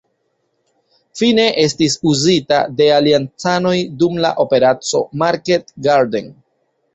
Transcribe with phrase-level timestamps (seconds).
[1.19, 6.35] Fine estis uzita de Aliancanoj dum la Operaco Market Garden.